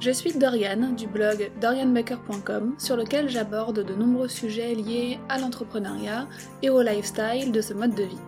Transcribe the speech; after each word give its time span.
Je 0.00 0.12
suis 0.12 0.32
Doriane 0.32 0.94
du 0.94 1.08
blog 1.08 1.50
dorianbaker.com 1.60 2.74
sur 2.78 2.96
lequel 2.96 3.28
j'aborde 3.28 3.84
de 3.84 3.94
nombreux 3.94 4.28
sujets 4.28 4.76
liés 4.76 5.18
à 5.28 5.40
l'entrepreneuriat 5.40 6.28
et 6.62 6.70
au 6.70 6.80
lifestyle 6.82 7.50
de 7.50 7.60
ce 7.60 7.74
mode 7.74 7.96
de 7.96 8.04
vie. 8.04 8.20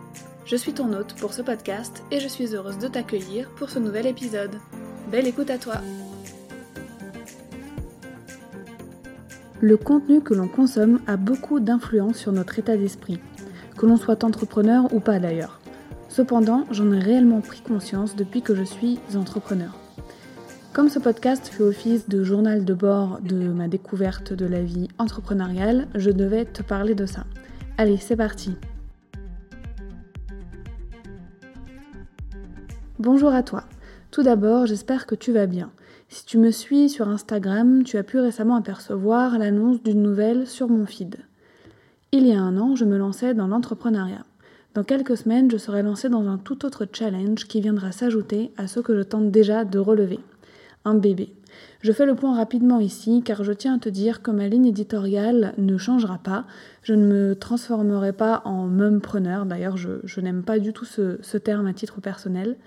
Je 0.43 0.57
suis 0.57 0.73
ton 0.73 0.91
hôte 0.91 1.13
pour 1.15 1.31
ce 1.31 1.41
podcast 1.41 2.03
et 2.11 2.19
je 2.19 2.27
suis 2.27 2.55
heureuse 2.55 2.77
de 2.77 2.89
t'accueillir 2.89 3.49
pour 3.51 3.69
ce 3.69 3.79
nouvel 3.79 4.05
épisode. 4.05 4.59
Belle 5.09 5.27
écoute 5.27 5.49
à 5.49 5.57
toi 5.57 5.75
Le 9.61 9.77
contenu 9.77 10.19
que 10.19 10.33
l'on 10.33 10.49
consomme 10.49 10.99
a 11.07 11.15
beaucoup 11.15 11.61
d'influence 11.61 12.17
sur 12.17 12.33
notre 12.33 12.59
état 12.59 12.75
d'esprit, 12.75 13.21
que 13.77 13.85
l'on 13.85 13.95
soit 13.95 14.25
entrepreneur 14.25 14.93
ou 14.93 14.99
pas 14.99 15.19
d'ailleurs. 15.19 15.61
Cependant, 16.09 16.65
j'en 16.69 16.91
ai 16.91 16.99
réellement 16.99 17.39
pris 17.39 17.61
conscience 17.61 18.17
depuis 18.17 18.41
que 18.41 18.55
je 18.55 18.63
suis 18.63 18.99
entrepreneur. 19.15 19.80
Comme 20.73 20.87
ce 20.87 20.99
podcast 20.99 21.47
fait 21.47 21.63
office 21.63 22.07
de 22.07 22.23
journal 22.23 22.63
de 22.63 22.73
bord 22.73 23.19
de 23.21 23.35
ma 23.35 23.67
découverte 23.67 24.31
de 24.31 24.45
la 24.45 24.61
vie 24.61 24.87
entrepreneuriale, 24.99 25.89
je 25.95 26.11
devais 26.11 26.45
te 26.45 26.63
parler 26.63 26.95
de 26.95 27.05
ça. 27.05 27.25
Allez, 27.77 27.97
c'est 27.97 28.15
parti 28.15 28.55
Bonjour 32.99 33.33
à 33.33 33.43
toi. 33.43 33.65
Tout 34.11 34.23
d'abord, 34.23 34.65
j'espère 34.65 35.07
que 35.07 35.15
tu 35.15 35.33
vas 35.33 35.45
bien. 35.45 35.71
Si 36.07 36.25
tu 36.25 36.37
me 36.37 36.51
suis 36.51 36.89
sur 36.89 37.09
Instagram, 37.09 37.83
tu 37.83 37.97
as 37.97 38.03
pu 38.03 38.19
récemment 38.19 38.55
apercevoir 38.55 39.37
l'annonce 39.37 39.83
d'une 39.83 40.01
nouvelle 40.01 40.47
sur 40.47 40.69
mon 40.69 40.85
feed. 40.85 41.17
Il 42.13 42.25
y 42.25 42.31
a 42.31 42.39
un 42.39 42.57
an, 42.57 42.77
je 42.77 42.85
me 42.85 42.97
lançais 42.97 43.33
dans 43.33 43.47
l'entrepreneuriat. 43.47 44.23
Dans 44.73 44.85
quelques 44.85 45.17
semaines, 45.17 45.51
je 45.51 45.57
serai 45.57 45.83
lancée 45.83 46.07
dans 46.07 46.29
un 46.29 46.37
tout 46.37 46.65
autre 46.65 46.87
challenge 46.89 47.43
qui 47.43 47.59
viendra 47.59 47.91
s'ajouter 47.91 48.53
à 48.55 48.67
ceux 48.67 48.81
que 48.81 48.95
je 48.95 49.01
tente 49.01 49.31
déjà 49.31 49.65
de 49.65 49.77
relever 49.77 50.21
un 50.85 50.95
bébé. 50.95 51.33
Je 51.81 51.91
fais 51.91 52.05
le 52.05 52.15
point 52.15 52.35
rapidement 52.35 52.79
ici 52.79 53.21
car 53.23 53.43
je 53.43 53.51
tiens 53.51 53.75
à 53.75 53.79
te 53.79 53.89
dire 53.89 54.21
que 54.21 54.31
ma 54.31 54.47
ligne 54.47 54.67
éditoriale 54.67 55.53
ne 55.57 55.77
changera 55.77 56.19
pas. 56.19 56.45
Je 56.83 56.93
ne 56.93 57.05
me 57.05 57.35
transformerai 57.35 58.13
pas 58.13 58.41
en 58.45 58.67
mumpreneur. 58.67 59.45
D'ailleurs, 59.45 59.77
je, 59.77 60.21
n'aime 60.21 60.43
pas 60.43 60.59
du 60.59 60.73
tout 60.73 60.85
ce, 60.85 61.37
terme 61.37 61.67
à 61.67 61.73
titre 61.73 62.01
personnel. 62.01 62.57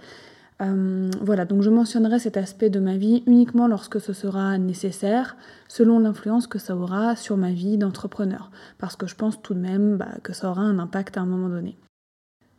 Euh, 0.63 1.11
voilà, 1.21 1.45
donc 1.45 1.63
je 1.63 1.71
mentionnerai 1.71 2.21
cet 2.21 2.37
aspect 2.37 2.71
de 2.71 2.79
ma 2.79 2.97
vie 2.97 3.25
uniquement 3.27 3.67
lorsque 3.67 4.01
ce 4.01 4.13
sera 4.13 4.57
nécessaire, 4.57 5.37
selon 5.67 5.99
l'influence 5.99 6.47
que 6.47 6.61
ça 6.61 6.77
aura 6.77 7.17
sur 7.17 7.37
ma 7.37 7.51
vie 7.51 7.77
d'entrepreneur, 7.77 8.53
parce 8.79 8.95
que 8.95 9.09
je 9.09 9.17
pense 9.17 9.43
tout 9.43 9.55
de 9.55 9.59
même 9.59 9.97
bah, 9.97 10.13
que 10.23 10.33
ça 10.33 10.49
aura 10.49 10.63
un 10.63 10.79
impact 10.79 11.17
à 11.17 11.23
un 11.23 11.27
moment 11.27 11.49
donné. 11.49 11.77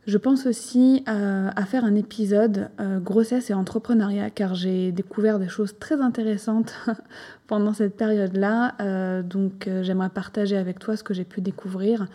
Je 0.06 0.18
pense 0.18 0.46
aussi 0.46 1.02
euh, 1.08 1.50
à, 1.54 1.66
faire 1.66 1.84
un 1.84 1.96
épisode 1.96 2.70
euh, 2.80 3.00
grossesse 3.00 3.50
et 3.50 3.54
entrepreneuriat 3.54 4.30
car 4.30 4.54
j'ai 4.54 4.92
découvert 4.92 5.40
des 5.40 5.48
choses 5.48 5.76
très 5.80 6.00
intéressantes 6.00 6.74
pendant 7.48 7.72
cette 7.72 7.96
période-là. 7.96 8.76
Euh, 8.80 9.22
donc 9.24 9.68
j'aimerais 9.82 10.10
partager 10.10 10.56
avec 10.56 10.78
toi 10.78 10.96
ce 10.96 11.02
que 11.02 11.12
j'ai 11.12 11.24
pu 11.24 11.40
découvrir 11.40 12.06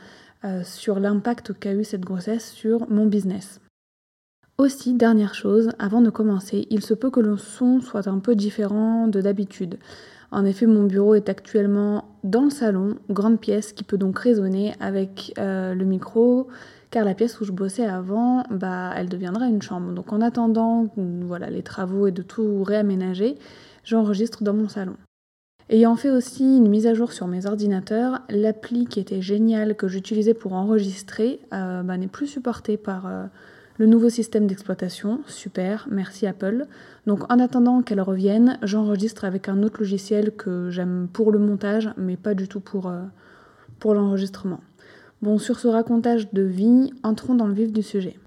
sur 0.64 1.00
l'impact 1.00 1.54
qu'a 1.54 1.72
eu 1.72 1.84
cette 1.84 2.02
grossesse 2.02 2.50
sur 2.50 2.90
mon 2.90 3.06
business. 3.06 3.62
Aussi, 4.58 4.96
dernière 4.96 5.36
chose, 5.36 5.70
avant 5.78 6.02
de 6.02 6.10
commencer, 6.10 6.66
il 6.72 6.82
se 6.82 6.96
peut 6.96 7.12
que 7.12 7.20
le 7.20 7.38
son 7.38 7.80
soit 7.80 8.08
un 8.08 8.18
peu 8.18 8.34
différent 8.34 9.08
de 9.08 9.22
d'habitude. 9.22 9.78
En 10.32 10.44
effet, 10.44 10.66
mon 10.66 10.86
bureau 10.86 11.14
est 11.14 11.30
actuellement 11.30 12.06
dans 12.24 12.46
le 12.46 12.50
salon, 12.50 12.96
grande 13.12 13.40
pièce 13.40 13.72
qui 13.72 13.84
peut 13.84 14.00
donc 14.00 14.18
résonner 14.18 14.74
avec 14.80 15.32
le 15.38 15.84
micro 15.84 16.48
car 16.92 17.06
la 17.06 17.16
pièce 17.16 17.40
où 17.40 17.46
je 17.46 17.54
bossais 17.54 17.86
avant, 17.86 18.44
bah, 18.52 18.92
elle 18.96 19.10
deviendra 19.10 19.48
une 19.48 19.62
chambre. 19.62 19.94
Donc 19.94 20.12
en 20.14 20.22
attendant 20.22 20.88
voilà, 20.98 21.50
les 21.50 21.64
travaux 21.64 22.08
et 22.08 22.12
de 22.12 22.22
tout 22.22 22.64
réaménager, 22.64 23.38
j'enregistre 23.84 24.44
dans 24.44 24.54
mon 24.54 24.68
salon. 24.68 24.98
Ayant 25.70 25.96
fait 25.96 26.10
aussi 26.10 26.58
une 26.58 26.68
mise 26.68 26.86
à 26.86 26.94
jour 26.94 27.14
sur 27.14 27.28
mes 27.28 27.46
ordinateurs, 27.46 28.20
l'appli 28.30 28.88
qui 28.88 29.00
était 29.00 29.22
géniale 29.22 29.76
que 29.76 29.88
j'utilisais 29.88 30.34
pour 30.34 30.52
enregistrer 30.52 31.40
euh, 31.54 31.82
bah, 31.82 31.96
n'est 31.96 32.08
plus 32.08 32.28
supportée 32.28 32.76
par 32.76 33.08
euh, 33.08 33.24
le 33.78 33.86
nouveau 33.86 34.10
système 34.10 34.48
d'exploitation. 34.48 35.22
Super, 35.28 35.88
merci 35.90 36.28
Apple. 36.28 36.66
Donc 37.08 37.32
en 37.32 37.40
attendant 37.40 37.84
qu'elle 37.84 38.02
revienne, 38.02 38.60
j'enregistre 38.64 39.24
avec 39.24 39.48
un 39.48 39.64
autre 39.64 39.80
logiciel 39.80 40.36
que 40.36 40.70
j'aime 40.70 41.08
pour 41.12 41.32
le 41.32 41.40
montage, 41.40 41.90
mais 41.96 42.18
pas 42.18 42.34
du 42.34 42.50
tout 42.50 42.60
pour, 42.60 42.88
euh, 42.88 43.04
pour 43.80 43.94
l'enregistrement. 43.94 44.60
Bon, 45.22 45.38
sur 45.38 45.60
ce 45.60 45.68
racontage 45.68 46.34
de 46.34 46.42
vie, 46.42 46.92
entrons 47.04 47.36
dans 47.36 47.46
le 47.46 47.54
vif 47.54 47.72
du 47.72 47.84
sujet. 47.84 48.18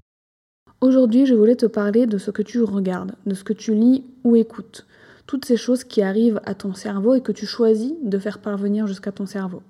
Aujourd'hui, 0.79 1.25
je 1.25 1.35
voulais 1.35 1.57
te 1.57 1.65
parler 1.65 2.05
de 2.05 2.17
ce 2.17 2.31
que 2.31 2.41
tu 2.41 2.63
regardes, 2.63 3.15
de 3.25 3.35
ce 3.35 3.43
que 3.43 3.51
tu 3.51 3.73
lis 3.73 4.05
ou 4.23 4.37
écoutes. 4.37 4.85
Toutes 5.27 5.43
ces 5.43 5.57
choses 5.57 5.83
qui 5.83 6.01
arrivent 6.01 6.39
à 6.45 6.55
ton 6.55 6.73
cerveau 6.73 7.13
et 7.13 7.19
que 7.19 7.33
tu 7.33 7.45
choisis 7.45 7.91
de 8.01 8.17
faire 8.17 8.39
parvenir 8.39 8.87
jusqu'à 8.87 9.11
ton 9.11 9.25
cerveau. 9.25 9.61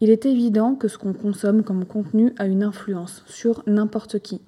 Il 0.00 0.08
est 0.08 0.24
évident 0.24 0.76
que 0.76 0.88
ce 0.88 0.96
qu'on 0.96 1.12
consomme 1.12 1.62
comme 1.62 1.84
contenu 1.84 2.32
a 2.38 2.46
une 2.46 2.62
influence 2.62 3.22
sur 3.26 3.62
n'importe 3.66 4.18
qui. 4.20 4.40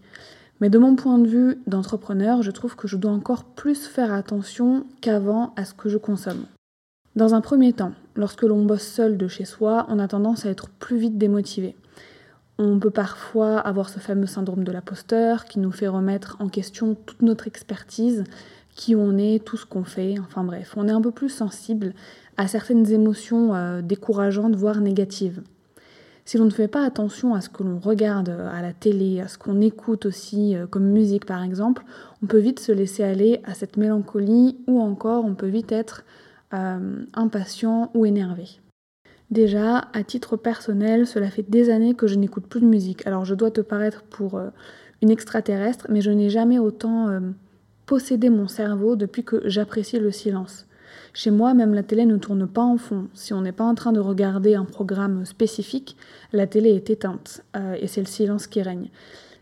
Mais 0.63 0.71
de 0.71 0.79
mon 0.79 0.97
point 0.97 1.19
de 1.19 1.29
vue 1.29 1.59
d'entrepreneur, 1.67 2.41
je 2.41 2.53
trouve 2.53 2.75
que 2.75 2.89
je 2.89 2.97
dois 2.97 3.13
encore 3.13 3.45
plus 3.45 3.87
faire 3.87 4.15
attention 4.15 4.87
qu'avant 5.03 5.53
à 5.57 5.67
ce 5.67 5.75
que 5.75 5.91
je 5.91 5.99
consomme. 5.99 6.47
Dans 7.17 7.35
un 7.35 7.43
premier 7.43 7.75
temps, 7.75 7.93
lorsque 8.17 8.45
l'on 8.45 8.65
bosse 8.65 8.87
seul 8.87 9.19
de 9.19 9.29
chez 9.29 9.45
soi, 9.45 9.85
on 9.91 9.99
a 9.99 10.09
tendance 10.09 10.47
à 10.47 10.51
être 10.51 10.71
plus 10.71 10.97
vite 10.97 11.19
démotivé. 11.19 11.77
On 12.61 12.81
peut 12.81 12.91
parfois 12.91 13.59
avoir 13.59 13.89
ce 13.89 14.01
fameux 14.01 14.27
syndrome 14.27 14.65
de 14.65 14.73
l'aposteur 14.73 15.45
qui 15.45 15.61
nous 15.61 15.71
fait 15.71 15.87
remettre 15.87 16.37
en 16.41 16.49
question 16.49 16.97
toute 16.97 17.23
notre 17.23 17.47
expertise, 17.47 18.25
qui 18.75 18.97
on 18.97 19.17
est, 19.17 19.45
tout 19.45 19.57
ce 19.57 19.65
qu'on 19.65 19.85
fait, 19.85 20.17
enfin 20.19 20.43
bref, 20.43 20.75
on 20.77 20.89
est 20.89 20.93
un 20.93 21.01
peu 21.01 21.13
plus 21.13 21.29
sensible 21.29 21.95
à 22.37 22.49
certaines 22.49 22.91
émotions 22.91 23.55
euh, 23.55 23.81
décourageantes, 23.81 24.57
voire 24.57 24.81
négatives. 24.81 25.43
Si 26.25 26.37
l'on 26.37 26.45
ne 26.45 26.51
fait 26.51 26.69
pas 26.69 26.85
attention 26.85 27.35
à 27.35 27.41
ce 27.41 27.49
que 27.49 27.63
l'on 27.63 27.79
regarde 27.79 28.29
à 28.29 28.61
la 28.61 28.73
télé, 28.73 29.21
à 29.21 29.29
ce 29.29 29.39
qu'on 29.39 29.61
écoute 29.61 30.05
aussi, 30.05 30.57
euh, 30.57 30.67
comme 30.67 30.85
musique 30.85 31.27
par 31.27 31.43
exemple, 31.43 31.85
on 32.23 32.27
peut 32.27 32.39
vite 32.39 32.61
se 32.61 32.73
laisser 32.73 33.05
aller 33.05 33.41
à 33.45 33.55
cette 33.55 33.77
mélancolie 33.77 34.59
ou 34.67 34.81
encore 34.81 35.25
on 35.25 35.35
peut 35.35 35.47
vite 35.47 35.73
être 35.73 36.05
euh, 36.55 37.05
impatient 37.15 37.91
ou 37.95 38.05
énervé. 38.05 38.61
Déjà, 39.31 39.89
à 39.93 40.03
titre 40.05 40.39
personnel, 40.39 41.07
cela 41.07 41.31
fait 41.31 41.49
des 41.49 41.69
années 41.69 41.95
que 41.95 42.07
je 42.07 42.15
n'écoute 42.15 42.47
plus 42.47 42.61
de 42.61 42.67
musique. 42.67 43.07
Alors 43.07 43.27
je 43.27 43.35
dois 43.35 43.51
te 43.51 43.61
paraître 43.61 44.03
pour 44.05 44.37
euh, 44.37 44.49
une 45.03 45.11
extraterrestre, 45.11 45.87
mais 45.91 46.01
je 46.01 46.11
n'ai 46.11 46.31
jamais 46.31 46.59
autant 46.59 47.09
euh, 47.09 47.21
possédé 47.85 48.31
mon 48.31 48.49
cerveau 48.49 48.97
depuis 48.97 49.25
que 49.25 49.43
j'apprécie 49.45 49.99
le 49.99 50.11
silence. 50.13 50.67
Chez 51.13 51.31
moi, 51.31 51.53
même 51.53 51.75
la 51.75 51.83
télé 51.83 52.07
ne 52.07 52.17
tourne 52.17 52.47
pas 52.47 52.63
en 52.63 52.79
fond. 52.79 53.09
Si 53.13 53.35
on 53.35 53.43
n'est 53.43 53.53
pas 53.53 53.65
en 53.65 53.75
train 53.75 53.93
de 53.93 54.01
regarder 54.01 54.55
un 54.55 54.65
programme 54.65 55.27
spécifique, 55.27 55.99
la 56.33 56.47
télé 56.47 56.71
est 56.71 56.89
éteinte 56.89 57.45
euh, 57.55 57.77
et 57.79 57.87
c'est 57.87 58.01
le 58.01 58.07
silence 58.07 58.47
qui 58.47 58.63
règne. 58.63 58.89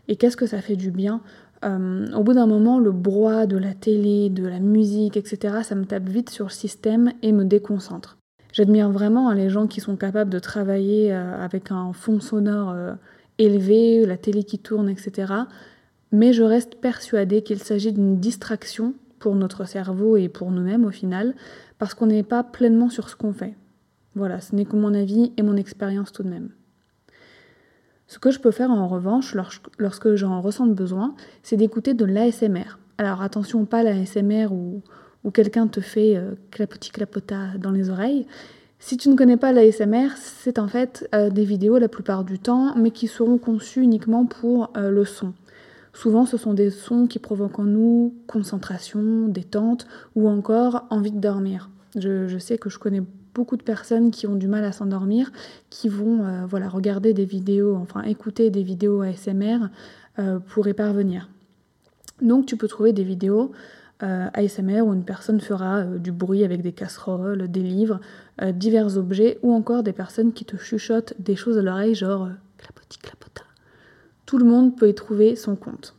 Et 0.09 0.17
qu'est-ce 0.17 0.37
que 0.37 0.47
ça 0.47 0.61
fait 0.61 0.75
du 0.75 0.91
bien? 0.91 1.21
Au 1.63 2.23
bout 2.23 2.33
d'un 2.33 2.45
moment, 2.45 2.79
le 2.79 2.91
brouhaha 2.91 3.47
de 3.47 3.57
la 3.57 3.73
télé, 3.73 4.29
de 4.29 4.45
la 4.45 4.59
musique, 4.59 5.17
etc., 5.17 5.55
ça 5.63 5.73
me 5.73 5.85
tape 5.85 6.07
vite 6.07 6.29
sur 6.29 6.45
le 6.45 6.51
système 6.51 7.11
et 7.23 7.31
me 7.31 7.45
déconcentre. 7.45 8.17
J'admire 8.57 8.89
vraiment 8.89 9.29
hein, 9.29 9.35
les 9.35 9.51
gens 9.51 9.67
qui 9.67 9.81
sont 9.81 9.95
capables 9.95 10.31
de 10.31 10.39
travailler 10.39 11.13
euh, 11.13 11.39
avec 11.39 11.69
un 11.69 11.93
fond 11.93 12.19
sonore 12.19 12.71
euh, 12.71 12.93
élevé, 13.37 14.03
la 14.03 14.17
télé 14.17 14.43
qui 14.43 14.57
tourne, 14.57 14.89
etc. 14.89 15.31
mais 16.11 16.33
je 16.33 16.41
reste 16.41 16.81
persuadée 16.81 17.43
qu'il 17.43 17.59
s'agit 17.59 17.93
d'une 17.93 18.17
distraction 18.19 18.95
pour 19.19 19.35
notre 19.35 19.65
cerveau 19.65 20.17
et 20.17 20.27
pour 20.27 20.49
nous-mêmes 20.49 20.85
au 20.85 20.89
final, 20.89 21.35
parce 21.77 21.93
qu'on 21.93 22.07
n'est 22.07 22.23
pas 22.23 22.41
pleinement 22.41 22.89
sur 22.89 23.09
ce 23.09 23.15
qu'on 23.15 23.31
fait. 23.31 23.53
Voilà, 24.15 24.41
ce 24.41 24.55
n'est 24.55 24.65
que 24.65 24.75
mon 24.75 24.95
avis 24.95 25.33
et 25.37 25.43
mon 25.43 25.55
expérience 25.55 26.11
tout 26.11 26.23
de 26.23 26.29
même. 26.29 26.49
Ce 28.07 28.17
que 28.17 28.31
je 28.31 28.39
peux 28.39 28.49
faire 28.49 28.71
en 28.71 28.87
revanche, 28.87 29.37
lorsque 29.77 30.15
j'en 30.15 30.41
ressens 30.41 30.65
le 30.65 30.73
besoin, 30.73 31.13
c'est 31.43 31.57
d'écouter 31.57 31.93
de 31.93 32.05
l'ASMR. 32.05 32.79
Alors 32.97 33.21
attention, 33.21 33.65
pas 33.65 33.83
l'ASMR 33.83 34.47
où, 34.51 34.81
où 35.23 35.31
quelqu'un 35.31 35.67
te 35.67 35.79
fait 35.79 36.15
euh, 36.15 36.31
clapotis 36.51 36.91
clapota 36.91 37.57
dans 37.57 37.71
les 37.71 37.89
oreilles. 37.89 38.25
Si 38.79 38.95
tu 38.95 39.09
ne 39.09 39.15
connais 39.15 39.37
pas 39.37 39.51
l'ASMR, 39.51 40.09
c'est 40.17 40.59
en 40.59 40.67
fait 40.67 41.09
euh, 41.13 41.29
des 41.29 41.45
vidéos 41.45 41.79
la 41.79 41.87
plupart 41.87 42.23
du 42.23 42.39
temps, 42.39 42.75
mais 42.75 42.91
qui 42.91 43.07
seront 43.07 43.37
conçues 43.37 43.81
uniquement 43.81 44.25
pour 44.25 44.71
euh, 44.77 44.91
le 44.91 45.03
son. 45.03 45.33
Souvent, 45.93 46.25
ce 46.27 46.37
sont 46.37 46.53
des 46.53 46.69
sons 46.69 47.07
qui 47.07 47.17
provoquent 47.17 47.59
en 47.59 47.63
nous 47.63 48.13
concentration, 48.27 49.27
détente 49.27 49.87
ou 50.15 50.29
encore 50.29 50.85
envie 50.91 51.11
de 51.11 51.19
dormir. 51.19 51.71
Je, 51.95 52.37
sais 52.37 52.59
que 52.59 52.69
je 52.69 52.77
connais 52.77 53.01
beaucoup 53.33 53.57
de 53.57 53.63
personnes 53.63 54.11
qui 54.11 54.27
ont 54.27 54.35
du 54.35 54.47
mal 54.47 54.63
à 54.63 54.71
s'endormir, 54.71 55.31
qui 55.71 55.89
vont 55.89 56.23
euh, 56.23 56.45
voilà, 56.45 56.69
regarder 56.69 57.15
des 57.15 57.25
vidéos, 57.25 57.75
enfin 57.75 58.03
écouter 58.03 58.51
des 58.51 58.63
vidéos 58.63 59.01
ASMR 59.01 59.69
pour 60.47 60.67
y 60.67 60.73
parvenir. 60.73 61.29
Donc 62.23 62.47
tu 62.47 62.57
peux 62.57 62.67
trouver 62.67 62.91
des 62.91 63.03
vidéos 63.03 63.51
euh, 64.03 64.27
ASMR 64.33 64.81
où 64.81 64.93
une 64.93 65.03
personne 65.03 65.39
fera 65.39 65.83
du 65.83 66.11
bruit 66.11 66.43
avec 66.43 66.61
des 66.61 66.73
casseroles, 66.73 67.49
des 67.49 67.63
livres, 67.63 67.99
divers 68.53 68.97
objets, 68.97 69.39
ou 69.41 69.53
encore 69.53 69.83
des 69.83 69.93
personnes 69.93 70.33
qui 70.33 70.45
te 70.45 70.57
chuchotent 70.57 71.13
des 71.19 71.35
choses 71.35 71.57
à 71.57 71.61
l'oreille, 71.61 71.95
genre 71.95 72.29
clapotis 72.57 72.99
clapota. 72.99 73.43
Tout 74.25 74.37
le 74.37 74.45
monde 74.45 74.75
peut 74.75 74.89
y 74.89 74.93
trouver 74.93 75.35
son 75.35 75.55
compte. 75.55 75.97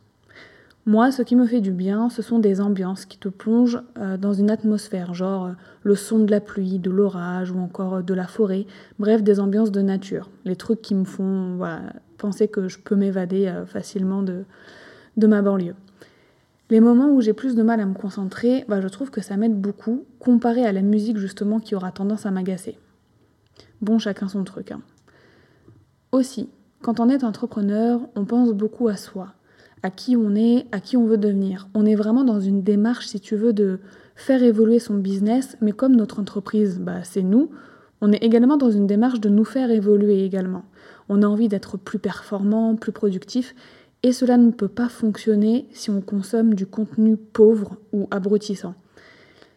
Moi, 0.89 1.11
ce 1.11 1.21
qui 1.21 1.35
me 1.35 1.45
fait 1.45 1.61
du 1.61 1.71
bien, 1.71 2.09
ce 2.09 2.23
sont 2.23 2.39
des 2.39 2.61
ambiances 2.61 3.05
qui 3.05 3.19
te 3.19 3.29
plongent 3.29 3.79
euh, 3.99 4.17
dans 4.17 4.33
une 4.33 4.49
atmosphère, 4.49 5.13
genre 5.13 5.45
euh, 5.45 5.51
le 5.83 5.93
son 5.93 6.17
de 6.17 6.31
la 6.31 6.39
pluie, 6.39 6.79
de 6.79 6.89
l'orage 6.89 7.51
ou 7.51 7.59
encore 7.59 7.95
euh, 7.95 8.01
de 8.01 8.13
la 8.15 8.25
forêt, 8.25 8.65
bref, 8.97 9.21
des 9.21 9.39
ambiances 9.39 9.71
de 9.71 9.81
nature. 9.81 10.31
Les 10.45 10.55
trucs 10.55 10.81
qui 10.81 10.95
me 10.95 11.03
font 11.03 11.59
penser 12.17 12.47
que 12.47 12.67
je 12.67 12.79
peux 12.79 12.95
m'évader 12.95 13.53
facilement 13.67 14.23
de, 14.23 14.45
de 15.15 15.27
ma 15.27 15.43
banlieue. 15.43 15.75
Les 16.69 16.79
moments 16.79 17.11
où 17.11 17.21
j'ai 17.21 17.33
plus 17.33 17.55
de 17.55 17.63
mal 17.63 17.79
à 17.79 17.85
me 17.85 17.95
concentrer, 17.95 18.63
bah, 18.67 18.79
je 18.79 18.87
trouve 18.87 19.09
que 19.09 19.21
ça 19.21 19.37
m'aide 19.37 19.59
beaucoup, 19.59 20.05
comparé 20.19 20.63
à 20.65 20.71
la 20.71 20.83
musique 20.83 21.17
justement 21.17 21.59
qui 21.59 21.73
aura 21.73 21.91
tendance 21.91 22.27
à 22.27 22.31
m'agacer. 22.31 22.77
Bon, 23.81 23.97
chacun 23.97 24.27
son 24.27 24.43
truc. 24.43 24.71
Hein. 24.71 24.81
Aussi, 26.11 26.49
quand 26.81 26.99
on 26.99 27.09
est 27.09 27.23
entrepreneur, 27.23 28.01
on 28.15 28.25
pense 28.25 28.51
beaucoup 28.51 28.87
à 28.87 28.97
soi, 28.97 29.33
à 29.81 29.89
qui 29.89 30.15
on 30.15 30.35
est, 30.35 30.67
à 30.71 30.79
qui 30.79 30.95
on 30.95 31.05
veut 31.05 31.17
devenir. 31.17 31.67
On 31.73 31.85
est 31.85 31.95
vraiment 31.95 32.23
dans 32.23 32.39
une 32.39 32.61
démarche, 32.61 33.07
si 33.07 33.19
tu 33.19 33.35
veux, 33.35 33.53
de 33.53 33.79
faire 34.15 34.43
évoluer 34.43 34.79
son 34.79 34.95
business, 34.95 35.57
mais 35.61 35.71
comme 35.71 35.95
notre 35.95 36.19
entreprise, 36.19 36.79
bah, 36.79 37.03
c'est 37.03 37.23
nous, 37.23 37.49
on 38.01 38.11
est 38.11 38.23
également 38.23 38.57
dans 38.57 38.69
une 38.69 38.87
démarche 38.87 39.19
de 39.19 39.29
nous 39.29 39.43
faire 39.43 39.71
évoluer 39.71 40.23
également. 40.23 40.63
On 41.09 41.23
a 41.23 41.27
envie 41.27 41.47
d'être 41.47 41.77
plus 41.77 41.99
performant, 41.99 42.75
plus 42.75 42.91
productif, 42.91 43.55
et 44.03 44.11
cela 44.11 44.37
ne 44.37 44.51
peut 44.51 44.67
pas 44.67 44.89
fonctionner 44.89 45.67
si 45.71 45.89
on 45.89 46.01
consomme 46.01 46.53
du 46.53 46.65
contenu 46.65 47.17
pauvre 47.17 47.77
ou 47.91 48.07
abrutissant. 48.11 48.75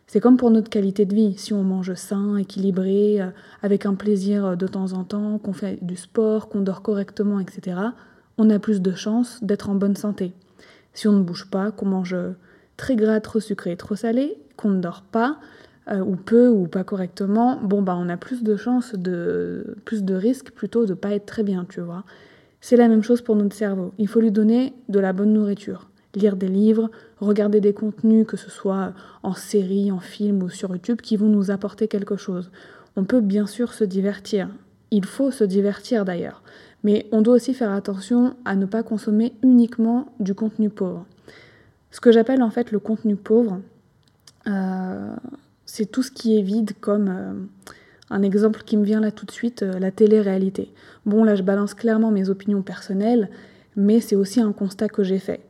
C'est 0.07 0.21
comme 0.21 0.37
pour 0.37 0.51
notre 0.51 0.69
qualité 0.69 1.07
de 1.07 1.15
vie, 1.15 1.39
si 1.39 1.55
on 1.55 1.63
mange 1.63 1.95
sain, 1.95 2.37
équilibré, 2.37 3.21
euh, 3.21 3.31
avec 3.63 3.87
un 3.87 3.95
plaisir 3.95 4.57
de 4.57 4.67
temps 4.67 4.93
en 4.93 5.05
temps, 5.05 5.39
qu'on 5.39 5.55
fait 5.55 5.79
du 5.83 5.97
sport, 5.97 6.49
qu'on 6.49 6.61
dort 6.61 6.83
correctement, 6.83 7.41
etc 7.41 7.93
on 8.39 8.51
a 8.51 8.59
plus 8.59 8.81
de 8.81 8.93
chances 8.93 9.43
d'être 9.43 9.71
en 9.71 9.75
bonne 9.75 9.97
santé. 9.97 10.33
Si 10.95 11.09
on 11.09 11.13
ne 11.13 11.23
bouge 11.23 11.49
pas, 11.51 11.71
qu'on 11.71 11.87
mange 11.87 12.17
très 12.77 12.97
gras, 12.97 13.21
trop 13.21 13.41
sucré, 13.41 13.77
trop 13.77 13.97
salé, 13.97 14.37
qu'on 14.57 14.71
ne 14.71 14.81
dort 14.81 15.03
pas, 15.03 15.39
euh, 15.89 16.01
ou 16.01 16.17
peu 16.17 16.49
ou 16.49 16.67
pas 16.67 16.85
correctement, 16.85 17.61
bon 17.63 17.83
bah 17.83 17.97
on 17.99 18.09
a 18.09 18.17
plus 18.17 18.43
de 18.43 18.57
chances 18.57 18.95
de 18.95 19.77
plus 19.85 20.05
de 20.05 20.15
risques 20.15 20.53
plutôt 20.53 20.87
de 20.87 20.95
pas 20.95 21.11
être 21.11 21.27
très 21.27 21.43
bien, 21.43 21.67
tu 21.69 21.81
vois. 21.81 22.05
C'est 22.65 22.77
la 22.77 22.87
même 22.87 23.03
chose 23.03 23.23
pour 23.23 23.35
notre 23.35 23.57
cerveau. 23.57 23.93
Il 23.99 24.07
faut 24.07 24.21
lui 24.21 24.31
donner 24.31 24.73
de 24.89 25.01
la 25.01 25.13
bonne 25.13 25.33
nourriture. 25.33 25.91
Lire 26.15 26.37
des 26.37 26.47
livres, 26.47 26.93
regarder 27.19 27.61
des 27.61 27.73
contenus, 27.73 28.25
que 28.25 28.37
ce 28.37 28.51
soit 28.51 28.93
en 29.25 29.35
série, 29.35 29.91
en 29.91 29.99
film 29.99 30.45
ou 30.45 30.49
sur 30.49 30.71
YouTube, 30.71 31.01
qui 31.01 31.17
vont 31.17 31.27
nous 31.27 31.51
apporter 31.51 31.89
quelque 31.89 32.15
chose. 32.15 32.53
On 32.95 33.03
peut 33.03 33.21
bien 33.21 33.49
sûr 33.49 33.73
se 33.73 33.83
divertir. 33.83 34.49
Il 34.93 35.05
faut 35.05 35.33
se 35.33 35.43
divertir 35.43 36.05
d'ailleurs. 36.05 36.45
Mais 36.85 37.07
on 37.11 37.21
doit 37.21 37.35
aussi 37.35 37.53
faire 37.53 37.73
attention 37.73 38.37
à 38.45 38.55
ne 38.55 38.67
pas 38.67 38.85
consommer 38.85 39.33
uniquement 39.43 40.13
du 40.21 40.35
contenu 40.35 40.71
pauvre. 40.71 41.05
Ce 41.91 42.01
que 42.01 42.13
j'appelle 42.13 42.45
en 42.45 42.51
fait 42.51 42.71
le 42.71 42.79
contenu 42.79 43.17
pauvre, 43.17 43.61
euh, 44.47 45.17
c'est 45.67 45.91
tout 45.91 46.05
ce 46.05 46.13
qui 46.13 46.39
est 46.39 46.43
vide 46.43 46.75
comme 46.81 47.09
euh, 47.09 47.33
un 48.13 48.23
exemple 48.23 48.63
qui 48.65 48.77
me 48.77 48.85
vient 48.85 49.01
là 49.01 49.11
tout 49.11 49.27
de 49.27 49.31
suite, 49.31 49.63
euh, 49.63 49.79
la 49.79 49.91
télé-réalité. 49.91 50.73
Bon 51.07 51.25
là 51.25 51.35
je 51.35 51.43
balance 51.43 51.75
clairement 51.75 52.11
mes 52.11 52.31
opinions 52.31 52.63
personnelles, 52.63 53.29
mais 53.77 54.01
c'est 54.01 54.17
aussi 54.17 54.41
un 54.41 54.53
constat 54.53 54.89
que 54.89 55.03
j'ai 55.03 55.19
fait. 55.19 55.41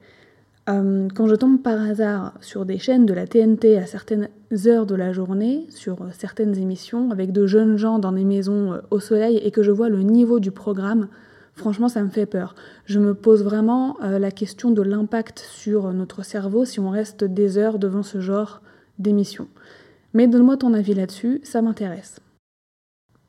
quand 0.66 1.26
je 1.26 1.34
tombe 1.34 1.60
par 1.60 1.82
hasard 1.82 2.34
sur 2.40 2.64
des 2.64 2.78
chaînes 2.78 3.04
de 3.04 3.12
la 3.12 3.26
TNT 3.26 3.78
à 3.78 3.86
certaines 3.86 4.28
heures 4.66 4.86
de 4.86 4.94
la 4.94 5.12
journée, 5.12 5.66
sur 5.70 5.96
certaines 6.12 6.56
émissions, 6.56 7.10
avec 7.10 7.32
de 7.32 7.46
jeunes 7.46 7.76
gens 7.76 7.98
dans 7.98 8.12
des 8.12 8.24
maisons 8.24 8.80
au 8.90 9.00
soleil, 9.00 9.38
et 9.38 9.50
que 9.50 9.64
je 9.64 9.72
vois 9.72 9.88
le 9.88 10.02
niveau 10.02 10.38
du 10.38 10.52
programme, 10.52 11.08
franchement, 11.54 11.88
ça 11.88 12.02
me 12.02 12.10
fait 12.10 12.26
peur. 12.26 12.54
Je 12.86 12.98
me 12.98 13.14
pose 13.14 13.42
vraiment 13.42 13.96
euh, 14.02 14.18
la 14.18 14.30
question 14.30 14.70
de 14.70 14.82
l'impact 14.82 15.38
sur 15.40 15.92
notre 15.92 16.24
cerveau 16.24 16.64
si 16.64 16.80
on 16.80 16.90
reste 16.90 17.24
des 17.24 17.58
heures 17.58 17.78
devant 17.78 18.02
ce 18.02 18.20
genre 18.20 18.62
d'émission. 18.98 19.48
Mais 20.14 20.26
donne-moi 20.26 20.56
ton 20.56 20.74
avis 20.74 20.94
là-dessus, 20.94 21.40
ça 21.42 21.62
m'intéresse. 21.62 22.20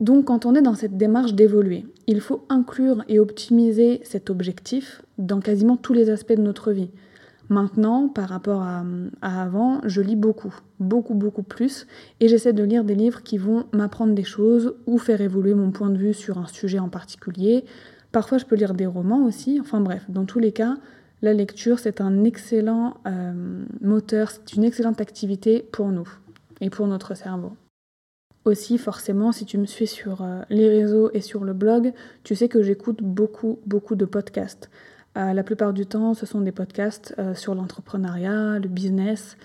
Donc 0.04 0.26
quand 0.26 0.44
on 0.44 0.54
est 0.54 0.60
dans 0.60 0.74
cette 0.74 0.98
démarche 0.98 1.32
d'évoluer, 1.32 1.86
il 2.06 2.20
faut 2.20 2.44
inclure 2.50 3.02
et 3.08 3.18
optimiser 3.18 4.02
cet 4.04 4.28
objectif 4.28 5.00
dans 5.16 5.40
quasiment 5.40 5.78
tous 5.78 5.94
les 5.94 6.10
aspects 6.10 6.34
de 6.34 6.42
notre 6.42 6.72
vie. 6.72 6.90
Maintenant, 7.48 8.08
par 8.08 8.28
rapport 8.28 8.60
à, 8.60 8.84
avant, 9.22 9.80
je 9.84 10.02
lis 10.02 10.16
beaucoup, 10.16 10.54
beaucoup, 10.78 11.14
beaucoup 11.14 11.42
plus, 11.42 11.86
et 12.20 12.28
j'essaie 12.28 12.52
de 12.52 12.62
lire 12.62 12.84
des 12.84 12.94
livres 12.94 13.22
qui 13.22 13.38
vont 13.38 13.64
m'apprendre 13.72 14.14
des 14.14 14.24
choses 14.24 14.74
ou 14.86 14.98
faire 14.98 15.22
évoluer 15.22 15.54
mon 15.54 15.70
point 15.70 15.88
de 15.88 15.96
vue 15.96 16.14
sur 16.14 16.36
un 16.36 16.46
sujet 16.46 16.78
en 16.78 16.90
particulier, 16.90 17.64
Parfois, 18.14 18.38
je 18.38 18.44
peux 18.44 18.54
lire 18.54 18.74
des 18.74 18.86
romans 18.86 19.24
aussi. 19.24 19.58
Enfin 19.60 19.80
bref, 19.80 20.04
dans 20.08 20.24
tous 20.24 20.38
les 20.38 20.52
cas, 20.52 20.76
la 21.20 21.32
lecture, 21.32 21.80
c'est 21.80 22.00
un 22.00 22.22
excellent 22.22 22.94
euh, 23.08 23.64
moteur, 23.80 24.30
c'est 24.30 24.52
une 24.52 24.62
excellente 24.62 25.00
activité 25.00 25.68
pour 25.72 25.88
nous 25.88 26.08
et 26.60 26.70
pour 26.70 26.86
notre 26.86 27.16
cerveau. 27.16 27.54
Aussi, 28.44 28.76
forcément, 28.78 29.32
si 29.32 29.46
tu 29.46 29.56
me 29.58 29.66
suis 29.66 29.86
sur 29.86 30.22
euh, 30.22 30.42
les 30.50 30.68
réseaux 30.68 31.10
et 31.12 31.20
sur 31.20 31.44
le 31.44 31.54
blog, 31.54 31.92
tu 32.24 32.34
sais 32.34 32.48
que 32.48 32.62
j'écoute 32.62 33.02
beaucoup, 33.02 33.58
beaucoup 33.66 33.94
de 33.94 34.04
podcasts. 34.04 34.70
Euh, 35.16 35.32
la 35.32 35.42
plupart 35.42 35.72
du 35.72 35.86
temps, 35.86 36.14
ce 36.14 36.26
sont 36.26 36.40
des 36.40 36.52
podcasts 36.52 37.14
sur 37.34 37.54
l'entrepreneuriat, 37.54 38.58
le 38.58 38.68
business, 38.68 39.36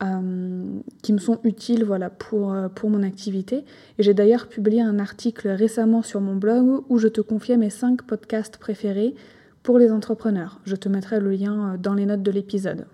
euh, 0.00 0.80
qui 1.02 1.12
me 1.12 1.18
sont 1.18 1.40
utiles 1.42 1.82
voilà, 1.84 2.08
pour, 2.08 2.52
euh, 2.52 2.68
pour 2.68 2.88
mon 2.88 3.02
activité. 3.02 3.64
Et 3.98 4.04
j'ai 4.04 4.14
d'ailleurs 4.14 4.46
publié 4.46 4.80
un 4.80 5.00
article 5.00 5.48
récemment 5.48 6.02
sur 6.02 6.20
mon 6.20 6.36
blog 6.36 6.84
où 6.88 6.98
je 6.98 7.08
te 7.08 7.20
confiais 7.20 7.56
mes 7.56 7.70
5 7.70 8.02
podcasts 8.02 8.58
préférés 8.58 9.16
pour 9.64 9.76
les 9.76 9.90
entrepreneurs. 9.90 10.60
Je 10.64 10.76
te 10.76 10.88
mettrai 10.88 11.18
le 11.18 11.32
lien 11.32 11.74
euh, 11.74 11.76
dans 11.78 11.94
les 11.94 12.06
notes 12.06 12.22
de 12.22 12.30
l'épisode. 12.30 12.86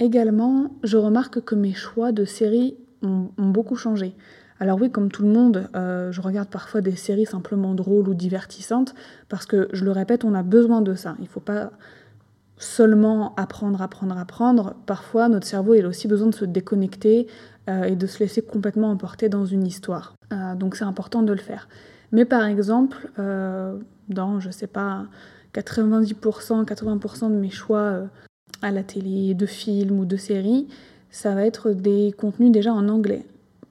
Également, 0.00 0.72
je 0.82 0.96
remarque 0.96 1.42
que 1.42 1.54
mes 1.54 1.74
choix 1.74 2.10
de 2.10 2.24
séries 2.24 2.76
ont, 3.02 3.30
beaucoup 3.38 3.76
changé. 3.76 4.16
Alors 4.60 4.78
oui, 4.80 4.90
comme 4.90 5.10
tout 5.10 5.22
le 5.22 5.30
monde, 5.30 5.68
je 5.74 6.20
regarde 6.20 6.48
parfois 6.48 6.82
des 6.82 6.94
séries 6.94 7.24
simplement 7.24 7.74
drôles 7.74 8.08
ou 8.08 8.14
divertissantes, 8.14 8.94
parce 9.30 9.46
que, 9.46 9.68
je 9.72 9.84
le 9.86 9.90
répète, 9.90 10.22
on 10.22 10.34
a 10.34 10.42
besoin 10.42 10.82
de 10.82 10.94
ça. 10.94 11.14
Il 11.18 11.24
ne 11.24 11.28
faut 11.28 11.40
pas 11.40 11.70
seulement 12.60 13.34
apprendre, 13.36 13.80
apprendre, 13.80 14.16
apprendre, 14.18 14.74
parfois 14.84 15.28
notre 15.28 15.46
cerveau 15.46 15.72
a 15.72 15.86
aussi 15.86 16.06
besoin 16.06 16.28
de 16.28 16.34
se 16.34 16.44
déconnecter 16.44 17.26
euh, 17.68 17.84
et 17.84 17.96
de 17.96 18.06
se 18.06 18.18
laisser 18.20 18.42
complètement 18.42 18.90
emporter 18.90 19.30
dans 19.30 19.46
une 19.46 19.66
histoire. 19.66 20.14
Euh, 20.32 20.54
donc 20.54 20.76
c'est 20.76 20.84
important 20.84 21.22
de 21.22 21.32
le 21.32 21.38
faire. 21.38 21.68
Mais 22.12 22.26
par 22.26 22.44
exemple, 22.44 23.10
euh, 23.18 23.78
dans, 24.10 24.40
je 24.40 24.50
sais 24.50 24.66
pas, 24.66 25.06
90%, 25.54 26.64
80% 26.64 27.30
de 27.30 27.34
mes 27.34 27.50
choix 27.50 28.02
à 28.60 28.70
la 28.70 28.82
télé, 28.82 29.32
de 29.32 29.46
films 29.46 29.98
ou 29.98 30.04
de 30.04 30.16
séries, 30.16 30.68
ça 31.10 31.34
va 31.34 31.46
être 31.46 31.70
des 31.70 32.14
contenus 32.16 32.52
déjà 32.52 32.74
en 32.74 32.88
anglais 32.88 33.24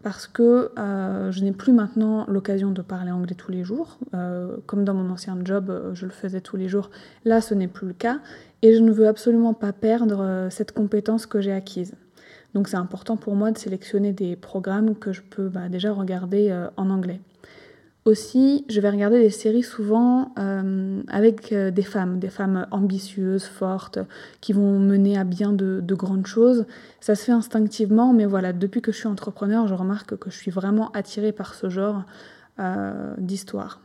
parce 0.03 0.27
que 0.27 0.71
euh, 0.77 1.31
je 1.31 1.43
n'ai 1.43 1.51
plus 1.51 1.73
maintenant 1.73 2.25
l'occasion 2.27 2.71
de 2.71 2.81
parler 2.81 3.11
anglais 3.11 3.35
tous 3.35 3.51
les 3.51 3.63
jours. 3.63 3.97
Euh, 4.13 4.55
comme 4.65 4.85
dans 4.85 4.93
mon 4.93 5.09
ancien 5.11 5.37
job, 5.43 5.69
euh, 5.69 5.93
je 5.93 6.05
le 6.05 6.11
faisais 6.11 6.41
tous 6.41 6.55
les 6.55 6.69
jours. 6.69 6.89
Là, 7.25 7.41
ce 7.41 7.53
n'est 7.53 7.67
plus 7.67 7.87
le 7.87 7.93
cas. 7.93 8.19
Et 8.61 8.75
je 8.75 8.81
ne 8.81 8.91
veux 8.91 9.07
absolument 9.07 9.53
pas 9.53 9.73
perdre 9.73 10.47
cette 10.49 10.73
compétence 10.73 11.25
que 11.25 11.39
j'ai 11.39 11.53
acquise. 11.53 11.93
Donc 12.53 12.67
c'est 12.67 12.77
important 12.77 13.15
pour 13.15 13.35
moi 13.35 13.51
de 13.51 13.57
sélectionner 13.57 14.11
des 14.11 14.35
programmes 14.35 14.95
que 14.95 15.13
je 15.13 15.21
peux 15.21 15.47
bah, 15.47 15.69
déjà 15.69 15.93
regarder 15.93 16.53
en 16.75 16.89
anglais. 16.89 17.21
Aussi, 18.09 18.65
je 18.69 18.81
vais 18.81 18.89
regarder 18.89 19.19
des 19.19 19.29
séries 19.29 19.61
souvent 19.61 20.33
euh, 20.39 21.03
avec 21.09 21.53
euh, 21.53 21.69
des 21.69 21.83
femmes, 21.83 22.17
des 22.17 22.29
femmes 22.29 22.65
ambitieuses, 22.71 23.43
fortes, 23.43 23.99
qui 24.41 24.51
vont 24.51 24.79
mener 24.79 25.15
à 25.15 25.23
bien 25.23 25.53
de, 25.53 25.93
grandes 25.93 26.25
choses. 26.25 26.65
Ça 27.01 27.13
se 27.13 27.25
fait 27.25 27.31
instinctivement, 27.31 28.11
mais 28.11 28.25
voilà, 28.25 28.51
depuis 28.51 28.81
que 28.81 28.91
je 28.91 28.97
suis 28.97 29.07
entrepreneur, 29.07 29.67
je 29.67 29.75
remarque 29.75 30.17
que 30.17 30.31
je 30.31 30.35
suis 30.35 30.49
vraiment 30.49 30.89
attirée 30.93 31.31
par 31.31 31.53
ce 31.53 31.69
genre 31.69 32.01
euh, 32.59 33.13
d'histoire. 33.19 33.79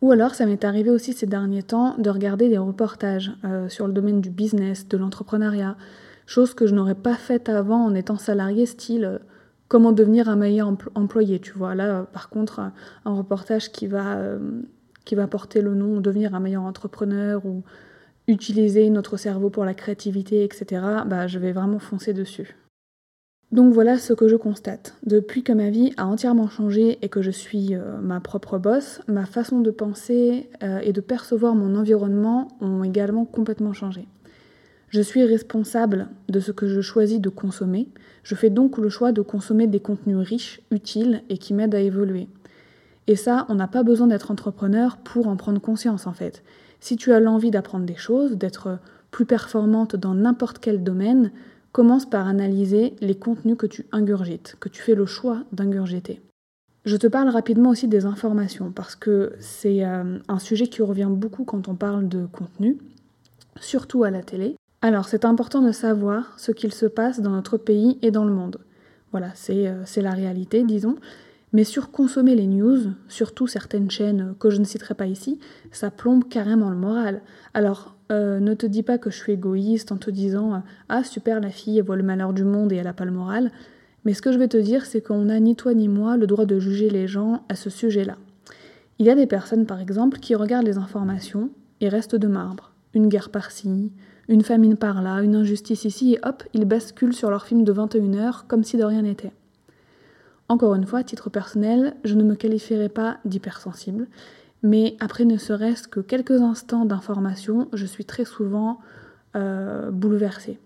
Ou 0.00 0.10
alors, 0.10 0.34
ça 0.34 0.46
m'est 0.46 0.64
arrivé 0.64 0.88
aussi 0.88 1.12
ces 1.12 1.26
derniers 1.26 1.62
temps 1.62 1.96
de 1.98 2.08
regarder 2.08 2.48
des 2.48 2.56
reportages 2.56 3.32
sur 3.68 3.86
le 3.86 3.92
domaine 3.92 4.22
du 4.22 4.30
business, 4.30 4.88
de 4.88 4.96
l'entrepreneuriat, 4.96 5.76
chose 6.24 6.54
que 6.54 6.66
je 6.66 6.74
n'aurais 6.74 6.94
pas 6.94 7.14
faite 7.14 7.50
avant 7.50 7.84
en 7.84 7.94
étant 7.94 8.16
salarié, 8.16 8.64
style 8.64 9.20
comment 9.68 9.92
devenir 9.92 10.28
un 10.28 10.36
meilleur 10.36 10.72
employé, 10.94 11.40
tu 11.40 11.52
vois. 11.52 11.74
Là, 11.74 12.04
par 12.12 12.28
contre, 12.28 12.60
un 13.04 13.14
reportage 13.14 13.72
qui 13.72 13.86
va, 13.86 14.16
euh, 14.16 14.38
qui 15.04 15.14
va 15.14 15.26
porter 15.26 15.60
le 15.60 15.74
nom 15.74 16.00
devenir 16.00 16.34
un 16.34 16.40
meilleur 16.40 16.62
entrepreneur 16.62 17.44
ou 17.44 17.62
utiliser 18.28 18.90
notre 18.90 19.16
cerveau 19.16 19.50
pour 19.50 19.64
la 19.64 19.74
créativité, 19.74 20.44
etc., 20.44 20.82
bah, 21.06 21.26
je 21.26 21.38
vais 21.38 21.52
vraiment 21.52 21.78
foncer 21.78 22.12
dessus. 22.12 22.56
Donc 23.52 23.72
voilà 23.72 23.96
ce 23.96 24.12
que 24.12 24.26
je 24.26 24.34
constate. 24.34 24.96
Depuis 25.04 25.44
que 25.44 25.52
ma 25.52 25.70
vie 25.70 25.92
a 25.96 26.06
entièrement 26.06 26.48
changé 26.48 26.98
et 27.02 27.08
que 27.08 27.22
je 27.22 27.30
suis 27.30 27.76
euh, 27.76 27.98
ma 28.00 28.18
propre 28.18 28.58
boss, 28.58 29.00
ma 29.06 29.24
façon 29.24 29.60
de 29.60 29.70
penser 29.70 30.50
euh, 30.64 30.80
et 30.80 30.92
de 30.92 31.00
percevoir 31.00 31.54
mon 31.54 31.76
environnement 31.76 32.48
ont 32.60 32.82
également 32.82 33.24
complètement 33.24 33.72
changé. 33.72 34.08
Je 34.96 35.02
suis 35.02 35.24
responsable 35.24 36.08
de 36.30 36.40
ce 36.40 36.52
que 36.52 36.66
je 36.66 36.80
choisis 36.80 37.20
de 37.20 37.28
consommer. 37.28 37.86
Je 38.22 38.34
fais 38.34 38.48
donc 38.48 38.78
le 38.78 38.88
choix 38.88 39.12
de 39.12 39.20
consommer 39.20 39.66
des 39.66 39.78
contenus 39.78 40.16
riches, 40.16 40.62
utiles 40.70 41.22
et 41.28 41.36
qui 41.36 41.52
m'aident 41.52 41.74
à 41.74 41.80
évoluer. 41.80 42.28
Et 43.06 43.14
ça, 43.14 43.44
on 43.50 43.56
n'a 43.56 43.68
pas 43.68 43.82
besoin 43.82 44.06
d'être 44.06 44.30
entrepreneur 44.30 44.96
pour 44.96 45.28
en 45.28 45.36
prendre 45.36 45.60
conscience 45.60 46.06
en 46.06 46.14
fait. 46.14 46.42
Si 46.80 46.96
tu 46.96 47.12
as 47.12 47.20
l'envie 47.20 47.50
d'apprendre 47.50 47.84
des 47.84 47.96
choses, 47.96 48.38
d'être 48.38 48.78
plus 49.10 49.26
performante 49.26 49.96
dans 49.96 50.14
n'importe 50.14 50.60
quel 50.60 50.82
domaine, 50.82 51.30
commence 51.72 52.08
par 52.08 52.26
analyser 52.26 52.96
les 53.02 53.16
contenus 53.16 53.58
que 53.58 53.66
tu 53.66 53.84
ingurgites, 53.92 54.56
que 54.60 54.70
tu 54.70 54.80
fais 54.80 54.94
le 54.94 55.04
choix 55.04 55.42
d'ingurgiter. 55.52 56.22
Je 56.86 56.96
te 56.96 57.06
parle 57.06 57.28
rapidement 57.28 57.68
aussi 57.68 57.86
des 57.86 58.06
informations 58.06 58.72
parce 58.72 58.96
que 58.96 59.34
c'est 59.40 59.84
euh, 59.84 60.20
un 60.26 60.38
sujet 60.38 60.68
qui 60.68 60.80
revient 60.80 61.10
beaucoup 61.10 61.44
quand 61.44 61.68
on 61.68 61.74
parle 61.74 62.08
de 62.08 62.24
contenu, 62.24 62.78
surtout 63.60 64.04
à 64.04 64.10
la 64.10 64.22
télé. 64.22 64.56
Alors, 64.82 65.08
c'est 65.08 65.24
important 65.24 65.62
de 65.62 65.72
savoir 65.72 66.38
ce 66.38 66.52
qu'il 66.52 66.72
se 66.72 66.86
passe 66.86 67.20
dans 67.20 67.30
notre 67.30 67.56
pays 67.56 67.98
et 68.02 68.10
dans 68.10 68.24
le 68.24 68.32
monde. 68.32 68.58
Voilà, 69.10 69.30
c'est 69.34 69.66
euh, 69.66 69.84
la 69.96 70.10
réalité, 70.10 70.64
disons. 70.64 70.96
Mais 71.52 71.64
sur 71.64 71.90
consommer 71.90 72.34
les 72.34 72.46
news, 72.46 72.92
surtout 73.08 73.46
certaines 73.46 73.90
chaînes 73.90 74.34
que 74.38 74.50
je 74.50 74.58
ne 74.58 74.64
citerai 74.64 74.94
pas 74.94 75.06
ici, 75.06 75.38
ça 75.70 75.90
plombe 75.90 76.28
carrément 76.28 76.68
le 76.68 76.76
moral. 76.76 77.22
Alors, 77.54 77.96
euh, 78.12 78.40
ne 78.40 78.54
te 78.54 78.66
dis 78.66 78.82
pas 78.82 78.98
que 78.98 79.10
je 79.10 79.16
suis 79.16 79.32
égoïste 79.32 79.90
en 79.90 79.96
te 79.96 80.10
disant 80.10 80.54
euh, 80.54 80.58
Ah, 80.88 81.02
super, 81.02 81.40
la 81.40 81.50
fille, 81.50 81.80
voit 81.80 81.96
le 81.96 82.02
malheur 82.02 82.32
du 82.32 82.44
monde 82.44 82.72
et 82.72 82.76
elle 82.76 82.84
n'a 82.84 82.92
pas 82.92 83.04
le 83.04 83.12
moral. 83.12 83.50
Mais 84.04 84.12
ce 84.12 84.22
que 84.22 84.32
je 84.32 84.38
vais 84.38 84.48
te 84.48 84.56
dire, 84.56 84.84
c'est 84.84 85.00
qu'on 85.00 85.24
n'a 85.24 85.40
ni 85.40 85.56
toi 85.56 85.72
ni 85.72 85.88
moi 85.88 86.16
le 86.16 86.26
droit 86.26 86.44
de 86.44 86.58
juger 86.58 86.90
les 86.90 87.08
gens 87.08 87.42
à 87.48 87.54
ce 87.54 87.70
sujet-là. 87.70 88.16
Il 88.98 89.06
y 89.06 89.10
a 89.10 89.14
des 89.14 89.26
personnes, 89.26 89.66
par 89.66 89.80
exemple, 89.80 90.18
qui 90.18 90.34
regardent 90.34 90.66
les 90.66 90.78
informations 90.78 91.50
et 91.80 91.88
restent 91.88 92.16
de 92.16 92.28
marbre. 92.28 92.72
Une 92.94 93.08
guerre 93.08 93.30
par-ci, 93.30 93.92
une 94.28 94.42
famine 94.42 94.76
par 94.76 95.02
là, 95.02 95.22
une 95.22 95.36
injustice 95.36 95.84
ici, 95.84 96.14
et 96.14 96.18
hop, 96.26 96.42
ils 96.52 96.64
basculent 96.64 97.14
sur 97.14 97.30
leur 97.30 97.46
film 97.46 97.64
de 97.64 97.72
21h 97.72 98.46
comme 98.46 98.64
si 98.64 98.76
de 98.76 98.84
rien 98.84 99.02
n'était. 99.02 99.32
Encore 100.48 100.74
une 100.74 100.86
fois, 100.86 101.00
à 101.00 101.04
titre 101.04 101.30
personnel, 101.30 101.94
je 102.04 102.14
ne 102.14 102.22
me 102.22 102.34
qualifierai 102.34 102.88
pas 102.88 103.18
d'hypersensible, 103.24 104.06
mais 104.62 104.96
après 105.00 105.24
ne 105.24 105.36
serait-ce 105.36 105.88
que 105.88 106.00
quelques 106.00 106.40
instants 106.40 106.84
d'information, 106.84 107.68
je 107.72 107.86
suis 107.86 108.04
très 108.04 108.24
souvent 108.24 108.78
euh, 109.34 109.90
bouleversée. 109.90 110.58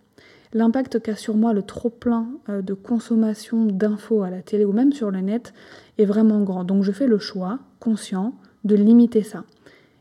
L'impact 0.52 1.00
qu'a 1.00 1.16
sur 1.16 1.36
moi 1.36 1.52
le 1.52 1.62
trop-plein 1.62 2.26
euh, 2.48 2.62
de 2.62 2.74
consommation 2.74 3.66
d'infos 3.66 4.22
à 4.22 4.30
la 4.30 4.42
télé 4.42 4.64
ou 4.64 4.72
même 4.72 4.92
sur 4.92 5.10
le 5.10 5.20
net 5.20 5.54
est 5.98 6.04
vraiment 6.04 6.40
grand. 6.42 6.64
Donc 6.64 6.82
je 6.82 6.92
fais 6.92 7.06
le 7.06 7.18
choix, 7.18 7.58
conscient, 7.78 8.34
de 8.64 8.74
limiter 8.74 9.22
ça. 9.22 9.44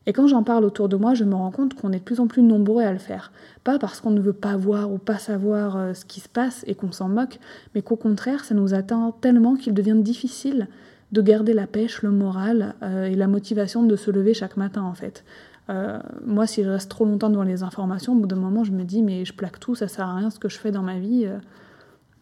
Et 0.05 0.13
quand 0.13 0.27
j'en 0.27 0.43
parle 0.43 0.65
autour 0.65 0.89
de 0.89 0.95
moi, 0.95 1.13
je 1.13 1.23
me 1.23 1.35
rends 1.35 1.51
compte 1.51 1.73
qu'on 1.75 1.91
est 1.91 1.99
de 1.99 2.03
plus 2.03 2.19
en 2.19 2.27
plus 2.27 2.41
nombreux 2.41 2.83
à 2.83 2.91
le 2.91 2.99
faire. 2.99 3.31
Pas 3.63 3.79
parce 3.79 4.01
qu'on 4.01 4.11
ne 4.11 4.21
veut 4.21 4.33
pas 4.33 4.57
voir 4.57 4.91
ou 4.91 4.97
pas 4.97 5.17
savoir 5.17 5.77
euh, 5.77 5.93
ce 5.93 6.05
qui 6.05 6.19
se 6.19 6.29
passe 6.29 6.63
et 6.67 6.75
qu'on 6.75 6.91
s'en 6.91 7.09
moque, 7.09 7.39
mais 7.75 7.81
qu'au 7.81 7.95
contraire, 7.95 8.43
ça 8.43 8.55
nous 8.55 8.73
atteint 8.73 9.13
tellement 9.21 9.55
qu'il 9.55 9.73
devient 9.73 9.97
difficile 9.97 10.67
de 11.11 11.21
garder 11.21 11.53
la 11.53 11.67
pêche, 11.67 12.01
le 12.01 12.11
moral 12.11 12.75
euh, 12.81 13.05
et 13.05 13.15
la 13.15 13.27
motivation 13.27 13.83
de 13.83 13.95
se 13.95 14.11
lever 14.11 14.33
chaque 14.33 14.57
matin 14.57 14.83
en 14.83 14.93
fait. 14.93 15.23
Euh, 15.69 15.99
moi, 16.25 16.47
si 16.47 16.63
je 16.63 16.69
reste 16.69 16.89
trop 16.89 17.05
longtemps 17.05 17.29
devant 17.29 17.43
les 17.43 17.61
informations, 17.61 18.13
au 18.13 18.19
bout 18.19 18.27
d'un 18.27 18.35
moment, 18.35 18.63
je 18.63 18.71
me 18.71 18.83
dis 18.83 19.03
mais 19.03 19.25
je 19.25 19.33
plaque 19.33 19.59
tout, 19.59 19.75
ça 19.75 19.87
sert 19.87 20.07
à 20.07 20.15
rien 20.15 20.29
ce 20.29 20.39
que 20.39 20.49
je 20.49 20.57
fais 20.57 20.71
dans 20.71 20.83
ma 20.83 20.97
vie. 20.97 21.27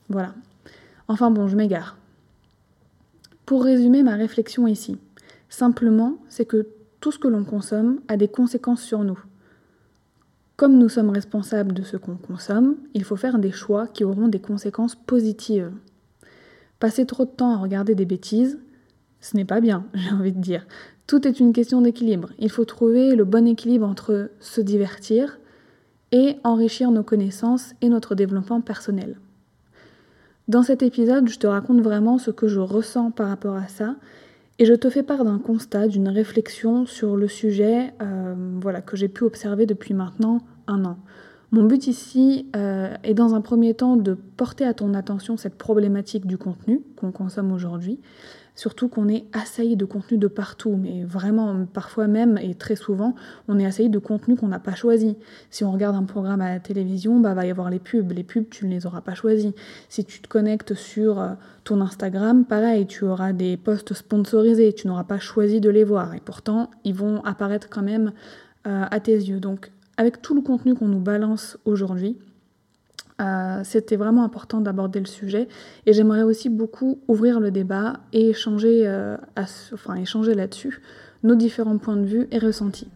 voilà. 0.10 0.34
Enfin 1.08 1.32
bon, 1.32 1.48
je 1.48 1.56
m'égare. 1.56 1.98
Pour 3.46 3.64
résumer 3.64 4.04
ma 4.04 4.16
réflexion 4.16 4.68
ici, 4.68 4.98
simplement, 5.48 6.18
c'est 6.28 6.44
que 6.44 6.68
tout 7.00 7.12
ce 7.12 7.20
que 7.20 7.28
l'on 7.28 7.44
consomme 7.44 8.00
a 8.08 8.18
des 8.18 8.28
conséquences 8.28 8.82
sur 8.82 9.04
nous. 9.04 9.20
Comme 10.56 10.78
nous 10.78 10.90
sommes 10.90 11.12
responsables 11.12 11.74
de 11.74 11.84
ce 11.84 11.98
qu'on 11.98 12.16
consomme, 12.16 12.78
il 12.94 13.04
faut 13.04 13.16
faire 13.16 13.38
des 13.38 13.52
choix 13.52 13.88
qui 13.88 14.04
auront 14.04 14.28
des 14.28 14.40
conséquences 14.40 14.96
positives. 14.96 15.72
Passer 16.80 17.06
trop 17.06 17.26
de 17.26 17.30
temps 17.30 17.52
à 17.52 17.58
regarder 17.58 17.94
des 17.94 18.06
bêtises, 18.06 18.60
ce 19.22 19.38
n'est 19.38 19.46
pas 19.46 19.62
bien, 19.62 19.86
j'ai 19.94 20.12
envie 20.12 20.32
de 20.32 20.42
dire. 20.42 20.66
Tout 21.06 21.28
est 21.28 21.40
une 21.40 21.54
question 21.54 21.82
d'équilibre. 21.82 22.30
Il 22.40 22.50
faut 22.50 22.66
trouver 22.66 23.16
le 23.16 23.24
bon 23.24 23.48
équilibre 23.48 23.88
entre 23.88 24.32
se 24.40 24.60
divertir 24.60 25.40
et 26.12 26.38
enrichir 26.44 26.92
nos 26.92 27.04
connaissances 27.04 27.74
et 27.82 27.90
notre 27.90 28.16
développement 28.16 28.62
personnel. 28.62 29.18
Dans 30.48 30.64
cet 30.64 30.82
épisode, 30.82 31.30
je 31.30 31.40
te 31.40 31.48
raconte 31.48 31.82
vraiment 31.82 32.18
ce 32.18 32.32
que 32.32 32.48
je 32.48 32.60
ressens 32.60 33.12
par 33.12 33.28
rapport 33.28 33.56
à 33.56 33.68
ça 33.68 33.96
et 34.60 34.66
je 34.66 34.74
te 34.74 34.90
fais 34.90 35.04
part 35.04 35.24
d'un 35.24 35.40
constat, 35.40 35.88
d'une 35.88 36.10
réflexion 36.10 36.86
sur 36.86 37.16
le 37.16 37.28
sujet 37.28 37.94
euh, 38.02 38.36
voilà, 38.60 38.82
que 38.82 38.98
j'ai 38.98 39.08
pu 39.08 39.24
observer 39.24 39.66
depuis 39.66 39.94
maintenant 39.94 40.40
un 40.68 40.84
an. 40.86 40.98
Mon 41.52 41.64
but 41.64 41.88
ici 41.88 42.48
euh, 42.56 42.94
est 43.04 43.14
dans 43.14 43.34
un 43.34 43.42
premier 43.42 43.74
temps 43.74 43.96
de 43.96 44.14
porter 44.14 44.66
à 44.66 44.74
ton 44.74 44.94
attention 44.94 45.38
cette 45.38 45.56
problématique 45.56 46.26
du 46.26 46.38
contenu 46.38 46.82
qu'on 46.98 47.12
consomme 47.12 47.52
aujourd'hui, 47.52 48.00
Surtout 48.58 48.88
qu'on 48.88 49.08
est 49.08 49.26
assailli 49.34 49.76
de 49.78 49.86
contenu 49.86 50.18
de 50.18 50.26
partout, 50.26 50.80
mais 50.82 51.04
vraiment, 51.04 51.68
parfois 51.72 52.08
même 52.08 52.40
et 52.40 52.56
très 52.56 52.76
souvent, 52.76 53.14
on 53.48 53.60
est 53.60 53.66
assailli 53.68 53.90
de 53.90 54.00
contenu 54.00 54.36
qu'on 54.36 54.48
n'a 54.48 54.58
pas 54.58 54.74
choisi. 54.74 55.16
Si 55.52 55.64
on 55.64 55.72
regarde 55.72 55.96
un 55.96 56.06
programme 56.06 56.42
à 56.42 56.50
la 56.50 56.60
télévision, 56.60 57.20
bah 57.20 57.36
va 57.36 57.46
y 57.46 57.52
avoir 57.52 57.70
les 57.70 57.78
pubs. 57.78 58.12
Les 58.12 58.24
pubs, 58.24 58.50
tu 58.50 58.66
ne 58.66 58.72
les 58.72 58.88
auras 58.88 59.02
pas 59.02 59.14
choisis. 59.14 59.54
Si 59.90 60.04
tu 60.06 60.22
te 60.24 60.28
connectes 60.28 60.74
sur 60.74 61.22
euh, 61.22 61.34
ton 61.66 61.82
Instagram, 61.82 62.46
pareil, 62.46 62.88
tu 62.88 63.06
auras 63.06 63.32
des 63.32 63.58
posts 63.58 63.94
sponsorisés, 63.94 64.74
tu 64.74 64.88
n'auras 64.88 65.04
pas 65.04 65.20
choisi 65.20 65.62
de 65.62 65.70
les 65.70 65.84
voir. 65.84 66.16
Et 66.16 66.20
pourtant, 66.20 66.72
ils 66.84 66.96
vont 66.96 67.24
apparaître 67.26 67.70
quand 67.70 67.84
même 67.84 68.12
euh, 68.66 68.86
à 68.90 69.00
tes 69.00 69.14
yeux. 69.14 69.40
Donc, 69.40 69.70
avec 69.98 70.20
tout 70.24 70.34
le 70.34 70.42
contenu 70.42 70.74
qu'on 70.74 70.88
nous 70.88 71.00
balance 71.00 71.60
aujourd'hui, 71.66 72.18
euh, 73.20 73.62
c'était 73.64 73.96
vraiment 73.96 74.24
important 74.24 74.62
d'aborder 74.62 75.00
le 75.00 75.06
sujet 75.06 75.48
et 75.86 75.94
j'aimerais 75.94 76.22
aussi 76.22 76.50
beaucoup 76.50 77.00
ouvrir 77.08 77.40
le 77.40 77.50
débat 77.50 77.94
et 78.14 78.30
échanger, 78.30 78.84
euh, 78.86 79.18
enfin, 79.74 79.96
échanger 79.96 80.36
là-dessus 80.36 80.82
nos 81.24 81.36
différents 81.36 81.78
points 81.78 81.96
de 81.96 82.06
vue 82.06 82.28
et 82.32 82.38
ressentis. 82.38 82.90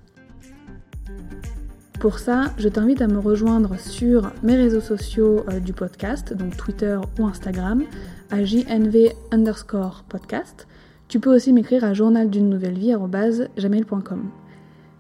Pour 2.00 2.20
ça, 2.20 2.46
je 2.58 2.68
t'invite 2.68 3.02
à 3.02 3.08
me 3.08 3.20
rejoindre 3.20 3.80
sur 3.80 4.32
mes 4.42 4.56
réseaux 4.56 4.82
sociaux 4.82 5.44
euh, 5.50 5.60
du 5.60 5.74
podcast, 5.74 6.34
donc 6.34 6.58
Twitter 6.58 7.00
ou 7.20 7.26
Instagram, 7.26 7.84
à 8.32 8.44
jnv 8.44 9.10
underscore 9.32 10.04
podcast. 10.10 10.68
Tu 11.08 11.20
peux 11.20 11.36
aussi 11.36 11.52
m'écrire 11.52 11.84
à 11.84 11.94
journal 11.94 12.30
nouvelle 12.30 12.78
vie 12.78 12.96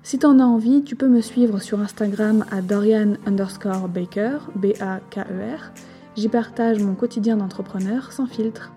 si 0.03 0.17
t'en 0.17 0.39
as 0.39 0.43
envie, 0.43 0.83
tu 0.83 0.95
peux 0.95 1.07
me 1.07 1.21
suivre 1.21 1.59
sur 1.59 1.79
Instagram 1.79 2.43
à 2.49 2.61
Dorian 2.61 3.13
underscore 3.27 3.87
Baker, 3.87 4.39
B-A-K-E-R. 4.55 5.71
J'y 6.17 6.27
partage 6.27 6.79
mon 6.79 6.95
quotidien 6.95 7.37
d'entrepreneur 7.37 8.11
sans 8.11 8.25
filtre. 8.25 8.71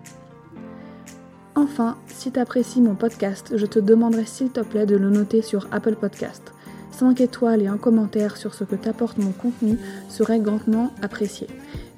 Enfin, 1.55 1.97
si 2.07 2.31
t'apprécies 2.31 2.81
mon 2.81 2.95
podcast, 2.95 3.53
je 3.55 3.65
te 3.65 3.79
demanderai 3.79 4.25
s'il 4.25 4.51
te 4.51 4.59
plaît 4.59 4.85
de 4.85 4.95
le 4.95 5.09
noter 5.09 5.41
sur 5.41 5.67
Apple 5.71 5.95
Podcast. 5.95 6.53
5 6.91 7.19
étoiles 7.19 7.61
et 7.61 7.67
un 7.67 7.77
commentaire 7.77 8.37
sur 8.37 8.53
ce 8.53 8.63
que 8.63 8.75
t'apporte 8.75 9.17
mon 9.17 9.31
contenu 9.31 9.77
seraient 10.07 10.39
grandement 10.39 10.91
appréciés. 11.01 11.47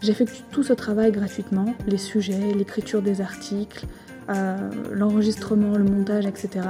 J'effectue 0.02 0.44
tout 0.52 0.64
ce 0.64 0.74
travail 0.74 1.12
gratuitement, 1.12 1.76
les 1.86 1.98
sujets, 1.98 2.54
l'écriture 2.54 3.02
des 3.02 3.20
articles, 3.20 3.86
l'enregistrement, 4.94 5.78
le 5.78 5.84
montage, 5.84 6.26
etc. 6.26 6.68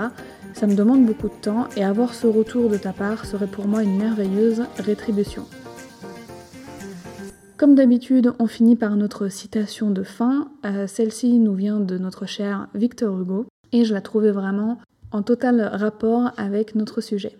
Ça 0.53 0.67
me 0.67 0.75
demande 0.75 1.05
beaucoup 1.05 1.29
de 1.29 1.41
temps 1.41 1.67
et 1.75 1.83
avoir 1.83 2.13
ce 2.13 2.27
retour 2.27 2.69
de 2.69 2.77
ta 2.77 2.93
part 2.93 3.25
serait 3.25 3.47
pour 3.47 3.67
moi 3.67 3.83
une 3.83 3.97
merveilleuse 3.97 4.63
rétribution. 4.77 5.45
Comme 7.57 7.73
d'habitude, 7.73 8.33
on 8.37 8.45
finit 8.45 8.75
par 8.75 8.95
notre 8.95 9.29
citation 9.29 9.89
de 9.89 10.03
fin. 10.03 10.51
Euh, 10.63 10.85
celle-ci 10.85 11.39
nous 11.39 11.55
vient 11.55 11.79
de 11.79 11.97
notre 11.97 12.27
cher 12.27 12.67
Victor 12.75 13.19
Hugo 13.19 13.47
et 13.71 13.83
je 13.83 13.95
la 13.95 14.01
trouvais 14.01 14.31
vraiment 14.31 14.77
en 15.11 15.23
total 15.23 15.61
rapport 15.61 16.31
avec 16.37 16.75
notre 16.75 17.01
sujet. 17.01 17.37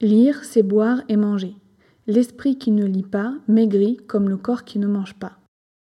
Lire, 0.00 0.40
c'est 0.42 0.64
boire 0.64 1.02
et 1.08 1.16
manger. 1.16 1.54
L'esprit 2.08 2.58
qui 2.58 2.72
ne 2.72 2.84
lit 2.84 3.04
pas 3.04 3.32
maigrit 3.46 3.98
comme 4.08 4.28
le 4.28 4.36
corps 4.36 4.64
qui 4.64 4.80
ne 4.80 4.88
mange 4.88 5.14
pas. 5.14 5.38